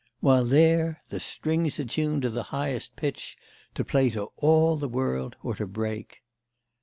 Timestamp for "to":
2.23-2.31, 3.75-3.85, 4.09-4.31, 5.53-5.67